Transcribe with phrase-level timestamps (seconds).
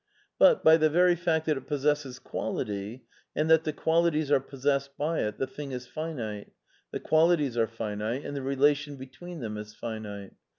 [0.39, 3.05] But, by the very fact that it possesses quality
[3.35, 6.53] and that the qualities are possessed by it, the thing is finite,
[6.89, 10.33] the qualities are finite, and the relation between them is finite.